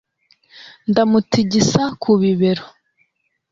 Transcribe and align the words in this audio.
ndamutigisa 0.89 1.81
ku 2.01 2.11
bibero 2.21 2.65